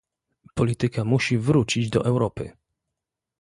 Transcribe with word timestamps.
Polityka 0.53 1.03
musi 1.05 1.37
wrócić 1.37 1.89
do 1.89 2.05
Europy! 2.05 2.51